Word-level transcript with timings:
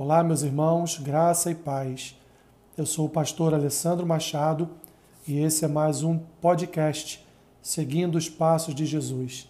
Olá, 0.00 0.22
meus 0.22 0.42
irmãos, 0.42 0.96
graça 0.96 1.50
e 1.50 1.56
paz. 1.56 2.14
Eu 2.76 2.86
sou 2.86 3.06
o 3.06 3.10
pastor 3.10 3.52
Alessandro 3.52 4.06
Machado 4.06 4.70
e 5.26 5.40
esse 5.40 5.64
é 5.64 5.68
mais 5.68 6.04
um 6.04 6.20
podcast 6.40 7.26
seguindo 7.60 8.14
os 8.14 8.28
passos 8.28 8.76
de 8.76 8.86
Jesus. 8.86 9.48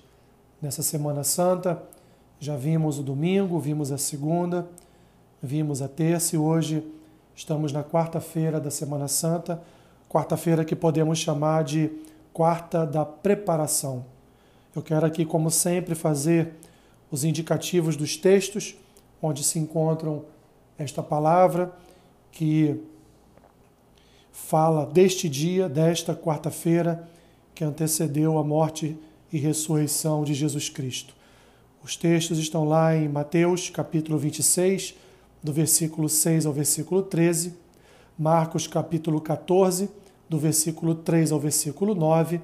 Nessa 0.62 0.82
Semana 0.82 1.22
Santa, 1.22 1.82
já 2.40 2.56
vimos 2.56 2.98
o 2.98 3.02
domingo, 3.02 3.60
vimos 3.60 3.92
a 3.92 3.98
segunda, 3.98 4.66
vimos 5.42 5.82
a 5.82 5.86
terça 5.86 6.34
e 6.34 6.38
hoje 6.38 6.82
estamos 7.36 7.70
na 7.70 7.84
quarta-feira 7.84 8.58
da 8.58 8.70
Semana 8.70 9.06
Santa, 9.06 9.62
quarta-feira 10.08 10.64
que 10.64 10.74
podemos 10.74 11.18
chamar 11.18 11.62
de 11.62 11.90
quarta 12.32 12.86
da 12.86 13.04
preparação. 13.04 14.02
Eu 14.74 14.80
quero 14.80 15.04
aqui, 15.04 15.26
como 15.26 15.50
sempre, 15.50 15.94
fazer 15.94 16.54
os 17.10 17.22
indicativos 17.22 17.96
dos 17.96 18.16
textos 18.16 18.74
onde 19.20 19.44
se 19.44 19.58
encontram 19.58 20.24
esta 20.78 21.02
palavra 21.02 21.74
que 22.30 22.80
fala 24.30 24.86
deste 24.86 25.28
dia, 25.28 25.68
desta 25.68 26.14
quarta-feira 26.14 27.08
que 27.54 27.64
antecedeu 27.64 28.38
a 28.38 28.44
morte 28.44 28.96
e 29.32 29.38
ressurreição 29.38 30.22
de 30.22 30.32
Jesus 30.32 30.68
Cristo. 30.68 31.14
Os 31.82 31.96
textos 31.96 32.38
estão 32.38 32.64
lá 32.64 32.94
em 32.94 33.08
Mateus, 33.08 33.68
capítulo 33.68 34.16
26, 34.16 34.94
do 35.42 35.52
versículo 35.52 36.08
6 36.08 36.46
ao 36.46 36.52
versículo 36.52 37.02
13, 37.02 37.54
Marcos, 38.18 38.66
capítulo 38.66 39.20
14, 39.20 39.90
do 40.28 40.38
versículo 40.38 40.94
3 40.94 41.32
ao 41.32 41.40
versículo 41.40 41.94
9, 41.94 42.40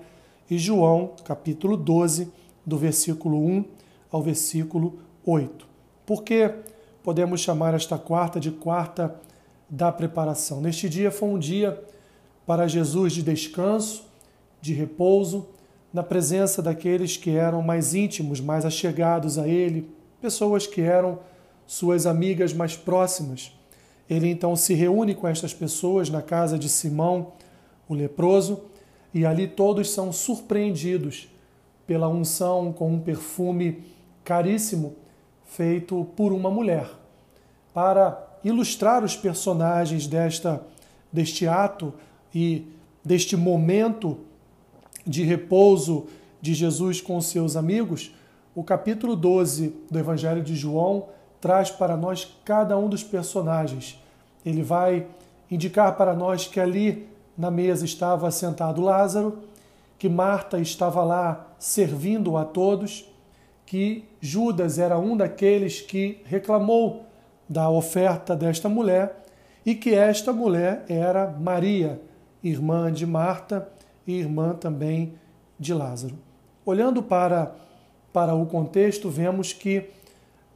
e 0.51 0.59
João, 0.59 1.13
capítulo 1.25 1.77
12, 1.77 2.31
do 2.67 2.77
versículo 2.77 3.39
1 3.39 3.65
ao 4.11 4.23
versículo 4.23 4.99
8. 5.25 5.67
Por 6.07 6.23
que 6.23 6.51
podemos 7.05 7.43
chamar 7.43 7.75
esta 7.75 7.99
quarta 7.99 8.41
de 8.41 8.51
quarta 8.51 9.15
da 9.69 9.93
preparação. 9.93 10.63
Neste 10.63 10.89
dia 10.89 11.11
foi 11.11 11.29
um 11.29 11.39
dia 11.39 11.79
para 12.47 12.67
Jesus 12.67 13.13
de 13.13 13.23
descanso, 13.23 14.07
de 14.61 14.73
repouso, 14.73 15.47
na 15.93 16.03
presença 16.03 16.63
daqueles 16.63 17.19
que 17.19 17.31
eram 17.31 17.61
mais 17.61 17.95
íntimos, 17.95 18.41
mais 18.41 18.65
achegados 18.65 19.39
a 19.39 19.47
Ele, 19.47 19.89
pessoas 20.21 20.67
que 20.67 20.81
eram 20.81 21.19
suas 21.67 22.07
amigas 22.07 22.55
mais 22.55 22.75
próximas. 22.75 23.53
Ele 24.09 24.29
então 24.29 24.57
se 24.57 24.73
reúne 24.73 25.15
com 25.15 25.29
estas 25.29 25.53
pessoas 25.53 26.09
na 26.09 26.23
casa 26.23 26.59
de 26.59 26.71
Simão, 26.71 27.33
o 27.87 27.95
leproso, 27.95 28.63
e 29.13 29.27
ali 29.27 29.47
todos 29.47 29.91
são 29.91 30.11
surpreendidos 30.11 31.29
pela 31.87 32.09
unção 32.09 32.73
com 32.73 32.91
um 32.91 32.99
perfume 32.99 33.85
caríssimo 34.25 34.97
feito 35.45 36.05
por 36.17 36.33
uma 36.33 36.51
mulher. 36.51 37.04
Para 37.75 38.25
ilustrar 38.45 39.03
os 39.03 39.17
personagens 39.17 40.07
desta, 40.07 40.63
deste 41.13 41.49
ato 41.49 41.93
e 42.33 42.69
deste 43.05 43.37
momento 43.37 44.19
de 45.05 45.25
repouso 45.25 46.07
de 46.41 46.55
Jesus 46.55 47.01
com 47.01 47.21
seus 47.21 47.57
amigos, 47.57 48.15
o 48.55 48.63
capítulo 48.63 49.17
12 49.17 49.75
do 49.91 49.99
Evangelho 49.99 50.41
de 50.41 50.55
João 50.55 51.09
traz 51.41 51.69
para 51.69 51.97
nós 51.97 52.33
cada 52.45 52.79
um 52.79 52.89
dos 52.89 53.03
personagens. 53.03 54.01
Ele 54.47 54.63
vai 54.63 55.09
indicar 55.51 55.97
para 55.97 56.15
nós 56.15 56.47
que 56.47 56.61
ali 56.61 57.09
na 57.37 57.51
mesa 57.51 57.85
estava 57.85 58.31
sentado 58.31 58.81
Lázaro, 58.81 59.41
que 59.99 60.09
Marta 60.09 60.61
estava 60.61 61.03
lá 61.03 61.49
servindo 61.59 62.37
a 62.37 62.45
todos, 62.45 63.05
que 63.67 64.05
Judas 64.21 64.79
era 64.79 64.97
um 64.97 65.17
daqueles 65.17 65.81
que 65.81 66.23
reclamou 66.25 67.07
da 67.49 67.69
oferta 67.69 68.35
desta 68.35 68.69
mulher 68.69 69.25
e 69.65 69.75
que 69.75 69.95
esta 69.95 70.33
mulher 70.33 70.85
era 70.89 71.31
Maria, 71.31 72.01
irmã 72.43 72.93
de 72.93 73.07
Marta 73.07 73.69
e 74.07 74.13
irmã 74.13 74.55
também 74.55 75.15
de 75.59 75.73
Lázaro. 75.73 76.19
Olhando 76.65 77.03
para, 77.03 77.55
para 78.13 78.35
o 78.35 78.47
contexto, 78.47 79.09
vemos 79.09 79.53
que 79.53 79.91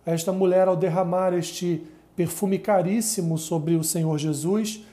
esta 0.04 0.32
mulher, 0.32 0.69
ao 0.69 0.76
derramar 0.76 1.32
este 1.34 1.82
perfume 2.16 2.59
caríssimo 2.59 3.38
sobre 3.38 3.75
o 3.75 3.84
Senhor 3.84 4.19
Jesus, 4.19 4.84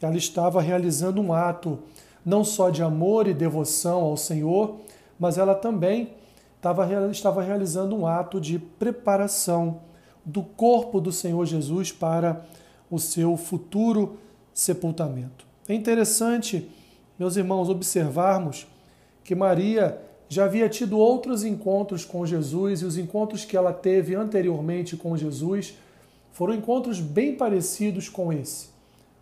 ela 0.00 0.16
estava 0.16 0.60
realizando 0.60 1.20
um 1.20 1.32
ato 1.32 1.78
não 2.24 2.42
só 2.44 2.70
de 2.70 2.82
amor 2.82 3.26
e 3.26 3.34
devoção 3.34 4.00
ao 4.02 4.16
Senhor, 4.16 4.76
mas 5.18 5.38
ela 5.38 5.54
também 5.54 6.14
estava, 6.56 7.10
estava 7.10 7.42
realizando 7.42 7.96
um 7.96 8.06
ato 8.06 8.40
de 8.40 8.58
preparação 8.58 9.80
do 10.24 10.42
corpo 10.42 11.00
do 11.00 11.12
Senhor 11.12 11.44
Jesus 11.44 11.92
para 11.92 12.44
o 12.90 12.98
seu 12.98 13.36
futuro 13.36 14.16
sepultamento. 14.52 15.46
É 15.68 15.74
interessante, 15.74 16.70
meus 17.18 17.36
irmãos, 17.36 17.68
observarmos 17.68 18.66
que 19.22 19.34
Maria 19.34 20.00
já 20.28 20.44
havia 20.44 20.68
tido 20.68 20.98
outros 20.98 21.44
encontros 21.44 22.04
com 22.04 22.24
Jesus 22.26 22.82
e 22.82 22.84
os 22.84 22.96
encontros 22.96 23.44
que 23.44 23.56
ela 23.56 23.72
teve 23.72 24.14
anteriormente 24.14 24.96
com 24.96 25.16
Jesus 25.16 25.76
foram 26.32 26.54
encontros 26.54 27.00
bem 27.00 27.34
parecidos 27.36 28.08
com 28.08 28.32
esse. 28.32 28.68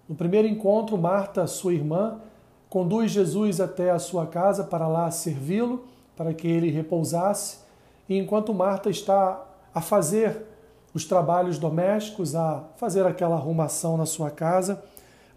No 0.08 0.14
primeiro 0.14 0.48
encontro, 0.48 0.96
Marta, 0.96 1.46
sua 1.46 1.74
irmã, 1.74 2.20
conduz 2.69 3.10
Jesus 3.10 3.60
até 3.60 3.90
a 3.90 3.98
sua 3.98 4.26
casa 4.26 4.64
para 4.64 4.88
lá 4.88 5.10
servi-lo 5.10 5.84
para 6.16 6.32
que 6.34 6.46
ele 6.46 6.70
repousasse, 6.70 7.58
e 8.08 8.16
enquanto 8.16 8.52
Marta 8.52 8.90
está 8.90 9.44
a 9.74 9.80
fazer 9.80 10.46
os 10.94 11.04
trabalhos 11.04 11.58
domésticos, 11.58 12.34
a 12.34 12.64
fazer 12.76 13.06
aquela 13.06 13.36
arrumação 13.36 13.97
na 13.97 14.06
sua 14.06 14.30
casa, 14.30 14.82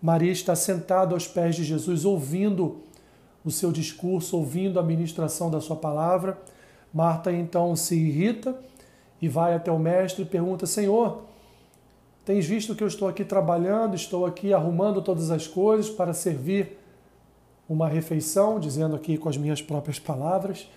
Maria 0.01 0.31
está 0.31 0.55
sentada 0.55 1.13
aos 1.13 1.27
pés 1.27 1.55
de 1.55 1.63
Jesus, 1.63 2.05
ouvindo 2.05 2.81
o 3.43 3.51
seu 3.51 3.71
discurso, 3.71 4.37
ouvindo 4.37 4.79
a 4.79 4.83
ministração 4.83 5.49
da 5.49 5.61
sua 5.61 5.75
palavra. 5.75 6.37
Marta 6.93 7.31
então 7.31 7.75
se 7.75 7.95
irrita 7.95 8.55
e 9.21 9.27
vai 9.27 9.55
até 9.55 9.71
o 9.71 9.79
mestre 9.79 10.23
e 10.23 10.25
pergunta: 10.25 10.65
Senhor, 10.65 11.23
tens 12.25 12.45
visto 12.45 12.75
que 12.75 12.83
eu 12.83 12.87
estou 12.87 13.07
aqui 13.07 13.23
trabalhando, 13.23 13.95
estou 13.95 14.25
aqui 14.25 14.53
arrumando 14.53 15.01
todas 15.01 15.31
as 15.31 15.47
coisas 15.47 15.89
para 15.89 16.13
servir 16.13 16.77
uma 17.67 17.87
refeição, 17.87 18.59
dizendo 18.59 18.95
aqui 18.95 19.17
com 19.17 19.29
as 19.29 19.37
minhas 19.37 19.61
próprias 19.61 19.99
palavras. 19.99 20.69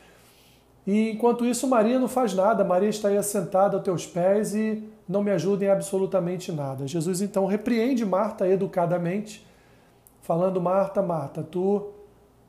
E 0.88 1.10
enquanto 1.10 1.44
isso, 1.44 1.68
Maria 1.68 1.98
não 1.98 2.08
faz 2.08 2.32
nada, 2.32 2.64
Maria 2.64 2.88
está 2.88 3.08
aí 3.08 3.18
assentada 3.18 3.76
aos 3.76 3.84
teus 3.84 4.06
pés 4.06 4.54
e 4.54 4.82
não 5.06 5.22
me 5.22 5.30
ajuda 5.30 5.66
em 5.66 5.68
absolutamente 5.68 6.50
nada. 6.50 6.86
Jesus 6.86 7.20
então 7.20 7.44
repreende 7.44 8.06
Marta 8.06 8.48
educadamente, 8.48 9.46
falando: 10.22 10.62
Marta, 10.62 11.02
Marta, 11.02 11.42
tu, 11.42 11.90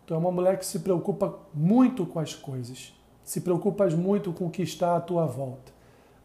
tu 0.05 0.13
é 0.13 0.17
uma 0.17 0.31
mulher 0.31 0.57
que 0.57 0.66
se 0.66 0.79
preocupa 0.79 1.38
muito 1.53 2.05
com 2.05 2.17
as 2.17 2.33
coisas, 2.33 2.94
se 3.25 3.41
preocupas 3.41 3.94
muito 3.94 4.31
com 4.31 4.45
o 4.45 4.50
que 4.50 4.61
está 4.61 4.95
à 4.95 5.01
tua 5.01 5.25
volta. 5.25 5.73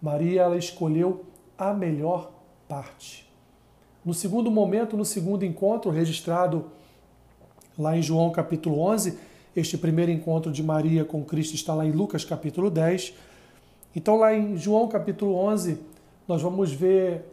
Maria, 0.00 0.42
ela 0.42 0.56
escolheu 0.56 1.24
a 1.58 1.74
melhor 1.74 2.30
parte. 2.68 3.28
No 4.04 4.14
segundo 4.14 4.52
momento, 4.52 4.96
no 4.96 5.04
segundo 5.04 5.44
encontro 5.44 5.90
registrado 5.90 6.66
lá 7.76 7.96
em 7.96 8.02
João 8.02 8.30
capítulo 8.30 8.78
11. 8.78 9.33
Este 9.56 9.78
primeiro 9.78 10.10
encontro 10.10 10.50
de 10.50 10.64
Maria 10.64 11.04
com 11.04 11.24
Cristo 11.24 11.54
está 11.54 11.72
lá 11.74 11.86
em 11.86 11.92
Lucas 11.92 12.24
capítulo 12.24 12.68
10. 12.68 13.14
Então, 13.94 14.16
lá 14.16 14.34
em 14.34 14.56
João 14.56 14.88
capítulo 14.88 15.36
11, 15.36 15.78
nós 16.26 16.42
vamos 16.42 16.72
ver 16.72 17.24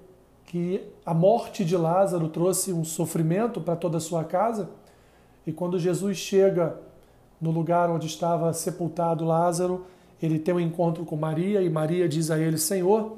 que 0.45 0.83
a 1.03 1.15
morte 1.15 1.65
de 1.65 1.75
Lázaro 1.75 2.29
trouxe 2.29 2.71
um 2.71 2.83
sofrimento 2.83 3.59
para 3.59 3.75
toda 3.75 3.97
a 3.97 3.99
sua 3.99 4.23
casa. 4.23 4.69
E 5.47 5.51
quando 5.51 5.79
Jesus 5.79 6.17
chega 6.17 6.77
no 7.41 7.49
lugar 7.49 7.89
onde 7.89 8.05
estava 8.05 8.53
sepultado 8.53 9.25
Lázaro, 9.25 9.87
ele 10.21 10.37
tem 10.37 10.53
um 10.53 10.59
encontro 10.59 11.03
com 11.03 11.15
Maria 11.15 11.63
e 11.63 11.69
Maria 11.71 12.07
diz 12.07 12.29
a 12.29 12.37
ele: 12.37 12.59
Senhor, 12.59 13.17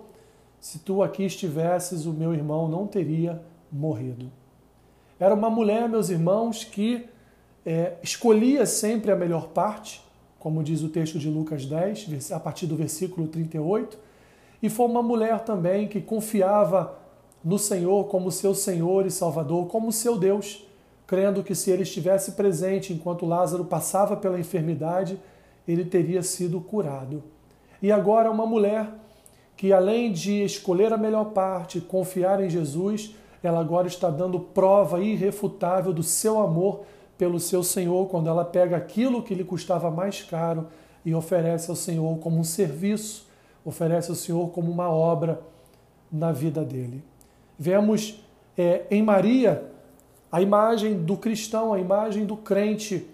se 0.62 0.80
tu 0.80 1.04
aqui 1.04 1.24
estivesses, 1.24 2.06
o 2.06 2.14
meu 2.14 2.34
irmão 2.34 2.70
não 2.70 2.88
teria 2.88 3.42
morrido. 3.70 4.32
Era 5.20 5.36
uma 5.36 5.50
mulher, 5.50 5.90
meus 5.90 6.10
irmãos, 6.10 6.64
que 6.64 7.10
é, 7.66 7.94
escolhia 8.04 8.66
sempre 8.66 9.12
a 9.12 9.16
melhor 9.16 9.50
parte, 9.50 10.04
como 10.40 10.64
diz 10.64 10.82
o 10.84 10.90
texto 10.90 11.18
de 11.18 11.30
Lucas 11.30 11.66
10, 11.66 12.32
a 12.32 12.40
partir 12.40 12.68
do 12.68 12.76
versículo 12.76 13.28
38, 13.28 13.98
e 14.62 14.70
foi 14.70 14.86
uma 14.86 15.04
mulher 15.04 15.40
também 15.42 15.88
que 15.88 16.02
confiava 16.02 16.98
no 17.44 17.60
Senhor 17.60 18.08
como 18.08 18.32
seu 18.32 18.54
Senhor 18.56 19.06
e 19.06 19.12
Salvador, 19.12 19.68
como 19.68 19.92
seu 19.92 20.18
Deus, 20.18 20.66
crendo 21.06 21.44
que 21.44 21.54
se 21.54 21.70
ele 21.70 21.84
estivesse 21.84 22.32
presente 22.32 22.94
enquanto 22.94 23.26
Lázaro 23.26 23.66
passava 23.66 24.16
pela 24.16 24.40
enfermidade, 24.40 25.20
ele 25.68 25.84
teria 25.86 26.24
sido 26.24 26.62
curado. 26.62 27.24
E 27.82 27.92
agora 27.92 28.32
uma 28.32 28.46
mulher 28.46 28.90
que 29.56 29.72
além 29.72 30.12
de 30.12 30.44
escolher 30.44 30.92
a 30.94 30.98
melhor 30.98 31.26
parte, 31.26 31.80
confiar 31.80 32.42
em 32.44 32.50
Jesus, 32.50 33.16
ela 33.42 33.60
agora 33.60 33.88
está 33.88 34.10
dando 34.10 34.40
prova 34.40 35.02
irrefutável 35.02 35.94
do 35.94 36.04
seu 36.04 36.40
amor 36.40 36.86
pelo 37.24 37.40
seu 37.40 37.64
Senhor 37.64 38.10
quando 38.10 38.28
ela 38.28 38.44
pega 38.44 38.76
aquilo 38.76 39.24
que 39.24 39.34
lhe 39.34 39.46
custava 39.46 39.90
mais 39.90 40.22
caro 40.22 40.68
e 41.06 41.16
oferece 41.16 41.70
ao 41.70 41.76
Senhor 41.76 42.18
como 42.20 42.38
um 42.38 42.44
serviço, 42.44 43.26
oferece 43.64 44.10
ao 44.10 44.16
Senhor 44.18 44.50
como 44.50 44.70
uma 44.70 44.90
obra 44.90 45.40
na 46.12 46.34
vida 46.34 46.66
dele. 46.66 47.02
Vemos 47.58 48.22
é, 48.58 48.84
em 48.92 49.02
Maria 49.02 49.72
a 50.30 50.42
imagem 50.42 51.02
do 51.02 51.16
cristão, 51.16 51.72
a 51.72 51.80
imagem 51.80 52.26
do 52.26 52.36
crente 52.36 53.08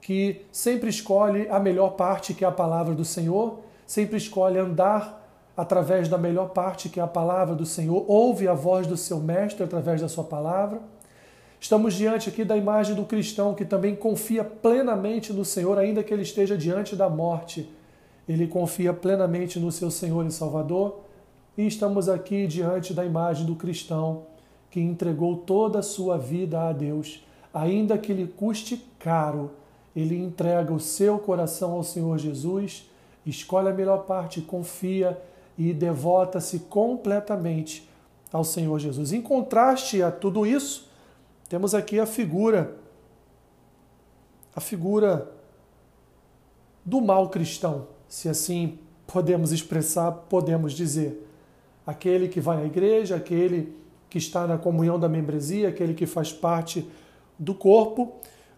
que 0.00 0.46
sempre 0.52 0.88
escolhe 0.88 1.48
a 1.48 1.58
melhor 1.58 1.96
parte, 1.96 2.32
que 2.32 2.44
é 2.44 2.48
a 2.48 2.52
palavra 2.52 2.94
do 2.94 3.04
Senhor, 3.04 3.58
sempre 3.84 4.16
escolhe 4.16 4.60
andar 4.60 5.28
através 5.56 6.08
da 6.08 6.16
melhor 6.16 6.50
parte, 6.50 6.88
que 6.88 7.00
é 7.00 7.02
a 7.02 7.08
palavra 7.08 7.56
do 7.56 7.66
Senhor, 7.66 8.04
ouve 8.06 8.46
a 8.46 8.54
voz 8.54 8.86
do 8.86 8.96
seu 8.96 9.18
mestre 9.18 9.64
através 9.64 10.00
da 10.00 10.08
sua 10.08 10.22
palavra. 10.22 10.80
Estamos 11.60 11.92
diante 11.92 12.30
aqui 12.30 12.42
da 12.42 12.56
imagem 12.56 12.94
do 12.94 13.04
cristão 13.04 13.54
que 13.54 13.66
também 13.66 13.94
confia 13.94 14.42
plenamente 14.42 15.30
no 15.30 15.44
Senhor, 15.44 15.78
ainda 15.78 16.02
que 16.02 16.12
ele 16.12 16.22
esteja 16.22 16.56
diante 16.56 16.96
da 16.96 17.10
morte. 17.10 17.68
Ele 18.26 18.46
confia 18.46 18.94
plenamente 18.94 19.60
no 19.60 19.70
seu 19.70 19.90
Senhor 19.90 20.24
e 20.24 20.32
Salvador. 20.32 21.00
E 21.58 21.66
estamos 21.66 22.08
aqui 22.08 22.46
diante 22.46 22.94
da 22.94 23.04
imagem 23.04 23.44
do 23.44 23.54
cristão 23.54 24.22
que 24.70 24.80
entregou 24.80 25.36
toda 25.36 25.80
a 25.80 25.82
sua 25.82 26.16
vida 26.16 26.68
a 26.68 26.72
Deus, 26.72 27.22
ainda 27.52 27.98
que 27.98 28.14
lhe 28.14 28.26
custe 28.26 28.82
caro. 28.98 29.50
Ele 29.94 30.16
entrega 30.16 30.72
o 30.72 30.80
seu 30.80 31.18
coração 31.18 31.72
ao 31.72 31.82
Senhor 31.82 32.16
Jesus, 32.16 32.88
escolhe 33.26 33.68
a 33.68 33.74
melhor 33.74 34.06
parte, 34.06 34.40
confia 34.40 35.20
e 35.58 35.74
devota-se 35.74 36.60
completamente 36.60 37.86
ao 38.32 38.44
Senhor 38.44 38.78
Jesus. 38.78 39.12
Em 39.12 39.20
contraste 39.20 40.02
a 40.02 40.10
tudo 40.10 40.46
isso, 40.46 40.89
temos 41.50 41.74
aqui 41.74 41.98
a 41.98 42.06
figura, 42.06 42.76
a 44.54 44.60
figura 44.60 45.32
do 46.84 47.00
mal 47.00 47.28
cristão, 47.28 47.88
se 48.06 48.28
assim 48.28 48.78
podemos 49.04 49.50
expressar, 49.50 50.12
podemos 50.12 50.72
dizer. 50.72 51.26
Aquele 51.84 52.28
que 52.28 52.40
vai 52.40 52.62
à 52.62 52.64
igreja, 52.64 53.16
aquele 53.16 53.76
que 54.08 54.16
está 54.16 54.46
na 54.46 54.56
comunhão 54.56 54.96
da 54.96 55.08
membresia, 55.08 55.70
aquele 55.70 55.92
que 55.92 56.06
faz 56.06 56.32
parte 56.32 56.88
do 57.36 57.52
corpo, 57.52 58.12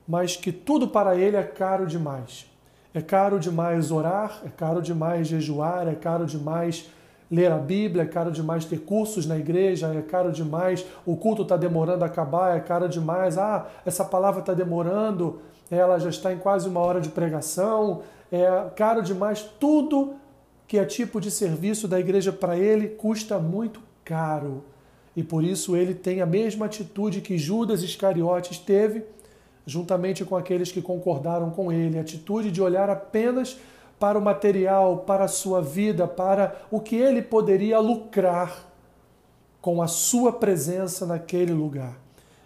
mas 0.06 0.37
que 0.37 0.53
tudo 0.53 0.87
para 0.87 1.17
ele 1.17 1.38
é 1.38 1.43
caro 1.43 1.87
demais. 1.87 2.45
É 2.93 3.00
caro 3.00 3.41
demais 3.41 3.91
orar, 3.91 4.43
é 4.45 4.50
caro 4.50 4.83
demais 4.83 5.29
jejuar, 5.29 5.88
é 5.88 5.95
caro 5.95 6.27
demais 6.27 6.91
ler 7.32 7.50
a 7.50 7.56
Bíblia, 7.56 8.02
é 8.02 8.06
caro 8.06 8.31
demais 8.31 8.67
ter 8.67 8.81
cursos 8.81 9.25
na 9.25 9.38
igreja, 9.38 9.87
é 9.88 10.02
caro 10.02 10.31
demais, 10.31 10.84
o 11.06 11.17
culto 11.17 11.40
está 11.40 11.56
demorando 11.56 12.05
a 12.05 12.06
acabar, 12.06 12.55
é 12.55 12.61
caro 12.61 12.87
demais, 12.87 13.38
ah, 13.38 13.67
essa 13.87 14.05
palavra 14.05 14.40
está 14.40 14.52
demorando, 14.52 15.40
ela 15.70 15.99
já 15.99 16.11
está 16.11 16.31
em 16.31 16.37
quase 16.37 16.69
uma 16.69 16.81
hora 16.81 17.00
de 17.00 17.08
pregação, 17.08 18.02
é 18.31 18.46
caro 18.76 19.02
demais, 19.02 19.43
tudo 19.58 20.14
que 20.69 20.76
é 20.76 20.84
tipo 20.84 21.23
de 21.23 21.31
serviço 21.31 21.88
da 21.88 21.99
igreja 21.99 22.31
para 22.31 22.58
ele 22.58 22.88
custa 22.88 23.38
muito 23.38 23.81
caro. 24.05 24.62
E 25.17 25.23
por 25.23 25.43
isso 25.43 25.75
ele 25.75 25.94
tem 25.94 26.20
a 26.20 26.26
mesma 26.26 26.67
atitude 26.67 27.23
que 27.23 27.38
Judas 27.38 27.82
Iscariotes 27.82 28.58
teve, 28.58 29.05
juntamente 29.67 30.23
com 30.23 30.37
aqueles 30.37 30.70
que 30.70 30.82
concordaram 30.82 31.50
com 31.50 31.73
ele, 31.73 31.99
a 31.99 32.02
atitude 32.02 32.50
de 32.50 32.61
olhar 32.61 32.90
apenas 32.90 33.58
para 34.02 34.19
o 34.19 34.20
material, 34.20 35.04
para 35.06 35.26
a 35.26 35.28
sua 35.28 35.62
vida, 35.62 36.08
para 36.08 36.56
o 36.72 36.81
que 36.81 36.96
ele 36.96 37.22
poderia 37.22 37.78
lucrar 37.78 38.69
com 39.60 39.81
a 39.81 39.87
sua 39.87 40.32
presença 40.32 41.06
naquele 41.06 41.52
lugar. 41.52 41.96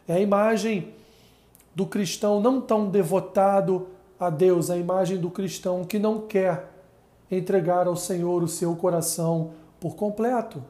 É 0.06 0.12
a 0.12 0.20
imagem 0.20 0.92
do 1.74 1.86
cristão 1.86 2.42
não 2.42 2.60
tão 2.60 2.90
devotado 2.90 3.86
a 4.20 4.28
Deus, 4.28 4.68
a 4.68 4.76
imagem 4.76 5.16
do 5.16 5.30
cristão 5.30 5.82
que 5.82 5.98
não 5.98 6.20
quer 6.20 6.68
entregar 7.30 7.86
ao 7.86 7.96
Senhor 7.96 8.42
o 8.42 8.48
seu 8.48 8.76
coração 8.76 9.52
por 9.80 9.96
completo. 9.96 10.62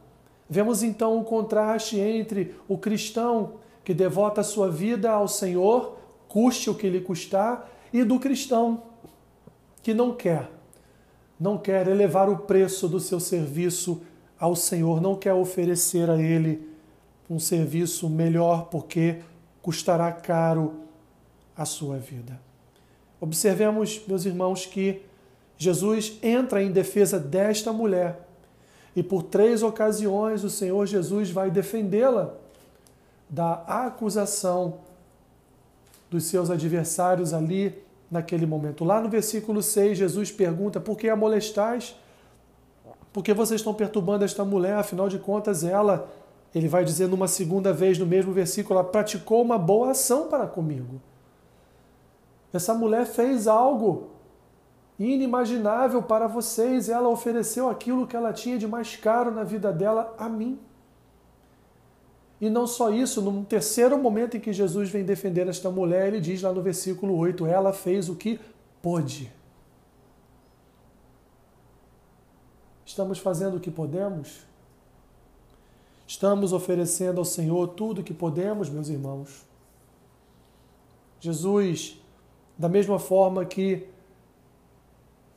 Vemos 0.48 0.84
então 0.84 1.18
o 1.18 1.24
contraste 1.24 1.98
entre 1.98 2.54
o 2.68 2.78
cristão 2.78 3.54
que 3.82 3.92
devota 3.92 4.40
a 4.40 4.44
sua 4.44 4.70
vida 4.70 5.10
ao 5.10 5.26
Senhor, 5.26 5.96
custe 6.28 6.70
o 6.70 6.76
que 6.76 6.88
lhe 6.88 7.00
custar, 7.00 7.68
e 7.92 8.04
do 8.04 8.20
cristão 8.20 8.84
que 9.82 9.92
não 9.92 10.14
quer 10.14 10.54
não 11.38 11.58
quer 11.58 11.86
elevar 11.86 12.28
o 12.28 12.38
preço 12.38 12.88
do 12.88 12.98
seu 12.98 13.20
serviço 13.20 14.00
ao 14.38 14.56
Senhor, 14.56 15.00
não 15.00 15.14
quer 15.14 15.34
oferecer 15.34 16.08
a 16.10 16.20
Ele 16.20 16.68
um 17.28 17.38
serviço 17.38 18.08
melhor 18.08 18.66
porque 18.66 19.18
custará 19.62 20.12
caro 20.12 20.74
a 21.56 21.64
sua 21.64 21.98
vida. 21.98 22.40
Observemos, 23.20 24.02
meus 24.06 24.24
irmãos, 24.24 24.66
que 24.66 25.02
Jesus 25.58 26.18
entra 26.22 26.62
em 26.62 26.70
defesa 26.70 27.18
desta 27.18 27.72
mulher 27.72 28.26
e 28.94 29.02
por 29.02 29.22
três 29.22 29.62
ocasiões 29.62 30.44
o 30.44 30.50
Senhor 30.50 30.86
Jesus 30.86 31.30
vai 31.30 31.50
defendê-la 31.50 32.34
da 33.28 33.54
acusação 33.66 34.78
dos 36.10 36.24
seus 36.24 36.50
adversários 36.50 37.34
ali 37.34 37.82
naquele 38.11 38.47
momento. 38.47 38.85
Lá 38.85 39.00
no 39.00 39.08
versículo 39.08 39.62
6, 39.62 39.99
Jesus 39.99 40.31
pergunta: 40.31 40.81
Por 40.81 40.97
que 40.97 41.08
a 41.08 41.17
molestais? 41.17 41.97
Por 43.12 43.23
que 43.23 43.32
vocês 43.32 43.61
estão 43.61 43.73
perturbando 43.73 44.25
esta 44.25 44.44
mulher? 44.44 44.75
Afinal 44.75 45.08
de 45.08 45.19
contas, 45.19 45.64
ela, 45.64 46.08
ele 46.55 46.69
vai 46.69 46.85
dizer 46.85 47.08
numa 47.08 47.26
segunda 47.26 47.73
vez 47.73 47.99
no 47.99 48.06
mesmo 48.06 48.32
versículo, 48.32 48.79
ela 48.79 48.88
praticou 48.88 49.43
uma 49.43 49.58
boa 49.58 49.93
ação 49.93 50.29
para 50.29 50.47
comigo. 50.47 51.00
Essa 52.53 52.75
mulher 52.75 53.06
fez 53.06 53.47
algo 53.47 54.11
inimaginável 54.99 56.03
para 56.03 56.26
vocês. 56.26 56.88
Ela 56.88 57.08
ofereceu 57.08 57.69
aquilo 57.69 58.06
que 58.06 58.17
ela 58.17 58.32
tinha 58.32 58.58
de 58.58 58.67
mais 58.67 58.97
caro 58.97 59.31
na 59.31 59.44
vida 59.44 59.73
dela 59.73 60.14
a 60.19 60.29
mim. 60.29 60.58
E 62.40 62.50
não 62.50 62.66
só 62.66 62.90
isso, 62.90 63.22
num 63.22 63.42
terceiro 63.42 63.96
momento 63.98 64.36
em 64.36 64.40
que 64.40 64.52
Jesus 64.52 64.90
vem 64.90 65.04
defender 65.04 65.48
esta 65.48 65.70
mulher, 65.70 66.08
ele 66.08 66.20
diz 66.20 66.42
lá 66.42 66.52
no 66.52 66.62
versículo 66.62 67.16
8: 67.16 67.46
ela 67.46 67.72
fez 67.72 68.08
o 68.08 68.14
que 68.14 68.38
pôde. 68.82 69.32
Estamos 72.84 73.18
fazendo 73.18 73.56
o 73.56 73.60
que 73.60 73.70
podemos? 73.70 74.46
Estamos 76.06 76.52
oferecendo 76.52 77.18
ao 77.18 77.24
Senhor 77.24 77.68
tudo 77.68 78.00
o 78.00 78.04
que 78.04 78.14
podemos, 78.14 78.68
meus 78.70 78.88
irmãos? 78.88 79.44
Jesus, 81.18 82.00
da 82.56 82.68
mesma 82.68 82.98
forma 82.98 83.44
que 83.44 83.88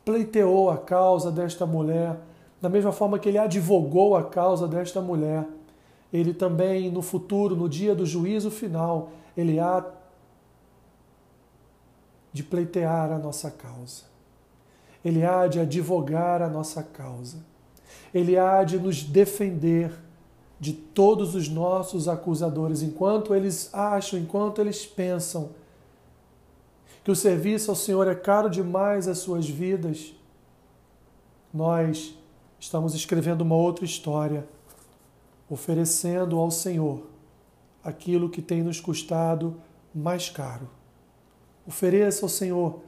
pleiteou 0.05 0.69
a 0.69 0.77
causa 0.77 1.31
desta 1.31 1.65
mulher, 1.65 2.19
da 2.61 2.69
mesma 2.69 2.91
forma 2.91 3.17
que 3.17 3.29
ele 3.29 3.37
advogou 3.37 4.15
a 4.15 4.23
causa 4.23 4.67
desta 4.67 5.01
mulher, 5.01 5.47
ele 6.11 6.33
também 6.33 6.91
no 6.91 7.01
futuro, 7.01 7.55
no 7.55 7.69
dia 7.69 7.93
do 7.93 8.05
juízo 8.05 8.49
final, 8.49 9.11
ele 9.37 9.59
há 9.59 9.85
de 12.33 12.43
pleitear 12.43 13.11
a 13.11 13.17
nossa 13.17 13.49
causa. 13.51 14.03
Ele 15.03 15.23
há 15.23 15.47
de 15.47 15.59
advogar 15.59 16.41
a 16.41 16.49
nossa 16.49 16.83
causa. 16.83 17.37
Ele 18.13 18.37
há 18.37 18.63
de 18.63 18.77
nos 18.77 19.03
defender 19.03 19.93
de 20.59 20.73
todos 20.73 21.35
os 21.35 21.47
nossos 21.47 22.07
acusadores, 22.07 22.81
enquanto 22.81 23.33
eles 23.33 23.73
acham, 23.73 24.19
enquanto 24.19 24.59
eles 24.59 24.85
pensam 24.85 25.51
que 27.03 27.09
o 27.09 27.15
serviço 27.15 27.71
ao 27.71 27.77
Senhor 27.77 28.07
é 28.07 28.15
caro 28.15 28.49
demais 28.49 29.07
às 29.07 29.19
suas 29.19 29.47
vidas, 29.47 30.13
nós 31.53 32.13
estamos 32.59 32.93
escrevendo 32.93 33.41
uma 33.41 33.55
outra 33.55 33.85
história 33.85 34.45
oferecendo 35.49 36.37
ao 36.37 36.51
Senhor 36.51 37.01
aquilo 37.83 38.29
que 38.29 38.41
tem 38.41 38.61
nos 38.61 38.79
custado 38.79 39.55
mais 39.93 40.29
caro. 40.29 40.69
Ofereça 41.65 42.25
ao 42.25 42.29
Senhor 42.29 42.81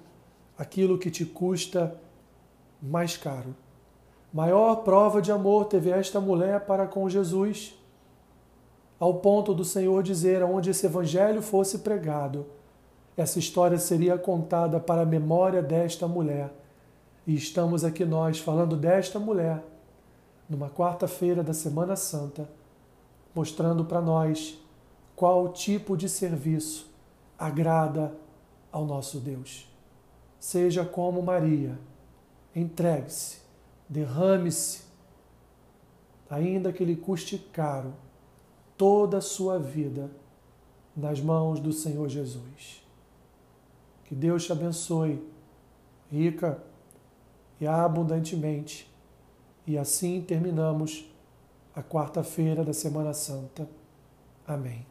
aquilo 0.57 0.97
que 0.97 1.09
te 1.09 1.25
custa 1.25 1.99
mais 2.81 3.17
caro. 3.17 3.55
Maior 4.33 4.75
prova 4.83 5.21
de 5.21 5.31
amor 5.31 5.65
teve 5.65 5.89
esta 5.89 6.21
mulher 6.21 6.61
para 6.61 6.87
com 6.87 7.09
Jesus, 7.09 7.75
ao 8.99 9.15
ponto 9.15 9.53
do 9.53 9.65
Senhor 9.65 10.03
dizer: 10.03 10.43
onde 10.43 10.69
esse 10.69 10.85
evangelho 10.85 11.41
fosse 11.41 11.79
pregado, 11.79 12.45
essa 13.17 13.39
história 13.39 13.77
seria 13.77 14.17
contada 14.17 14.79
para 14.79 15.01
a 15.01 15.05
memória 15.05 15.61
desta 15.61 16.07
mulher. 16.07 16.53
E 17.25 17.35
estamos 17.35 17.83
aqui 17.83 18.05
nós 18.05 18.39
falando 18.39 18.75
desta 18.75 19.19
mulher 19.19 19.63
numa 20.51 20.69
quarta-feira 20.69 21.41
da 21.41 21.53
Semana 21.53 21.95
Santa, 21.95 22.49
mostrando 23.33 23.85
para 23.85 24.01
nós 24.01 24.59
qual 25.15 25.47
tipo 25.53 25.95
de 25.95 26.09
serviço 26.09 26.91
agrada 27.39 28.13
ao 28.69 28.85
nosso 28.85 29.21
Deus. 29.21 29.65
Seja 30.37 30.83
como 30.83 31.23
Maria, 31.23 31.79
entregue-se, 32.53 33.37
derrame-se, 33.87 34.81
ainda 36.29 36.73
que 36.73 36.83
lhe 36.83 36.97
custe 36.97 37.37
caro, 37.37 37.93
toda 38.77 39.19
a 39.19 39.21
sua 39.21 39.57
vida 39.57 40.11
nas 40.93 41.21
mãos 41.21 41.61
do 41.61 41.71
Senhor 41.71 42.09
Jesus. 42.09 42.85
Que 44.03 44.13
Deus 44.13 44.43
te 44.43 44.51
abençoe, 44.51 45.25
rica 46.11 46.61
e 47.57 47.65
abundantemente 47.65 48.90
e 49.65 49.77
assim 49.77 50.21
terminamos 50.21 51.05
a 51.75 51.81
quarta-feira 51.81 52.63
da 52.63 52.73
Semana 52.73 53.13
Santa. 53.13 53.67
Amém. 54.45 54.90